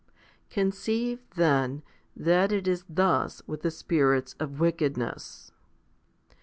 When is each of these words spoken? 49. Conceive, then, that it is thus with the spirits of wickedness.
49. 0.47 0.47
Conceive, 0.49 1.19
then, 1.35 1.83
that 2.15 2.51
it 2.51 2.67
is 2.67 2.83
thus 2.89 3.43
with 3.45 3.61
the 3.61 3.69
spirits 3.69 4.33
of 4.39 4.59
wickedness. 4.59 5.51